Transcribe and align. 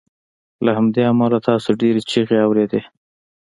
له 0.65 0.71
همدې 0.77 1.01
امله 1.11 1.37
تاسو 1.47 1.69
ډیرې 1.81 2.01
چیغې 2.09 2.37
اوریدې 2.45 2.81